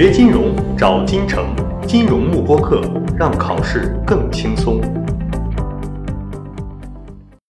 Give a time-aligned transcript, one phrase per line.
[0.00, 1.52] 学金融找金城，
[1.84, 2.80] 金融慕播课，
[3.18, 4.80] 让考试更轻松。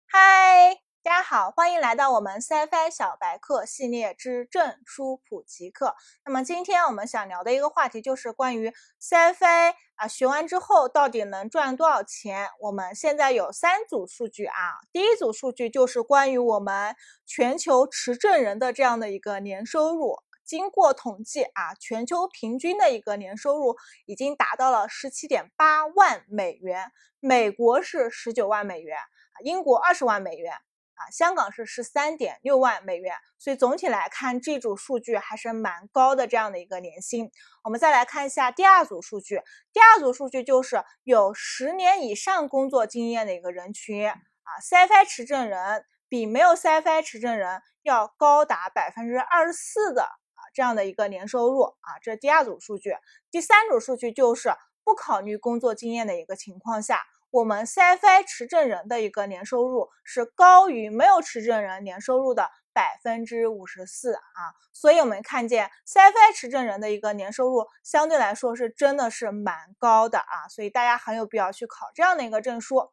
[0.08, 5.96] 嗨，大家好，欢迎来到我们 CFI 小白课系列之证书普及课。
[6.26, 12.49] 那么今天我们想聊的一个话题就是关于 CFI 啊，学完之后到底能赚多少钱？
[12.60, 16.94] 我们现在有三组数据啊，第一组数据就是关于我们
[17.25, 20.17] 全球持证人的这样的一个年收入。
[20.45, 23.75] 经过统计啊，全球平均的一个年收入
[24.05, 30.53] 已经达到了十七点八万美元，美国是十九万美元啊，英国二十万美元
[30.95, 33.15] 啊，香港是十三点六万美元。
[33.39, 37.29] 所以总体来看，这组数据还是蛮高的这样的一个年薪。
[37.63, 39.41] 我们再来看一下第二组数据，
[39.73, 44.15] 第二组数据就是有十年以上工作经验的一个人群啊
[44.62, 50.07] ，CFI 持证人比没有 CFI 持证人要高达百分之二十四的。
[50.53, 52.95] 这样的一个年收入啊，这是第二组数据。
[53.31, 57.01] 第三组数据就是不考虑工作经验的一个情况下，
[57.32, 64.54] 我们 CFI 持证人的一个年收入是高于没有持证人年收入的百分之五十四啊。
[64.72, 72.92] 所以我们看见 CFI 持证人的一个年收入相对来说是真的是蛮高的啊，所以大家很有必要去考这样的一个证书。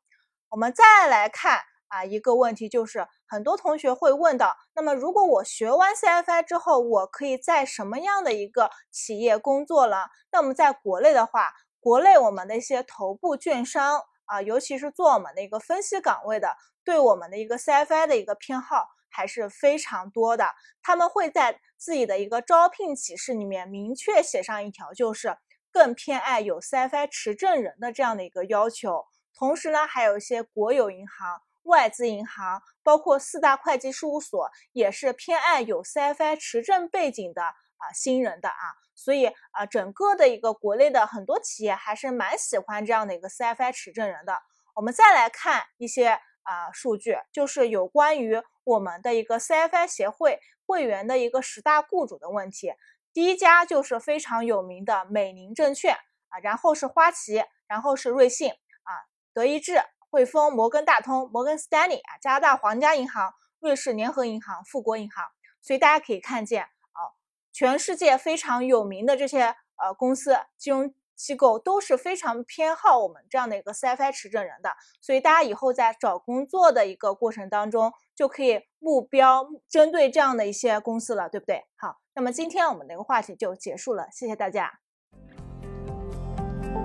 [0.48, 1.60] 我们再来看。
[1.90, 10.08] 啊，一个问题就是很多同学会问到，那么如果我学完 CFI 之后，我可以在什么样的一个企业工作了？
[10.30, 20.46] 那我们在国内的话，国内我们的一些头部券商啊，尤其是做我们的一个分析岗位的，对我们的一个 CFI 的一个偏好还是非常多的。
[20.82, 25.36] 他们会在自己的一个招聘启事里面明确写上一条，就是
[25.72, 29.06] 更偏爱有 CFI 持证人的这样的一个要求。
[29.34, 31.40] 同时呢，还有一些国有银行。
[31.64, 44.38] 外资银行包括四大会计事务所也是偏爱有 CFI 持证背景的啊新人的啊，所以啊整个的一个国内的很多企业还是蛮喜欢这样的一个 CFI 持证人的。
[44.74, 52.72] 我们再来看一些啊数据，就是有关于我们的一个 CFI 协会会员的一个十大雇主的问题。
[53.12, 55.96] 第一家就是非常有名的美林证券
[56.28, 58.92] 啊，然后是花旗，然后是瑞信啊，
[59.34, 59.82] 德意志。
[60.10, 65.24] 汇丰、摩根大通、摩根斯丹利啊，加拿大皇家银行、瑞士联合银行、富国银行，
[65.62, 67.14] 所以大家可以看见啊，
[67.52, 81.66] 全世界非常有名的这些呃公司、金融机构都是非常偏好我们这样的一个 CFI 持证人的，所以大家以后在找工作的一个过程当中，就可以目标针对这样的一些公司了，对不对？
[81.76, 84.80] 好，那么今天我们的一个话题就结束了，谢谢大家。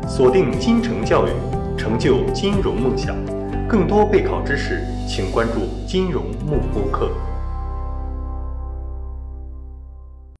[0.07, 1.54] 锁定金城教育。
[1.77, 3.15] 成就金融梦想，
[3.67, 7.11] 更多备考知识，请关注金融幕播课。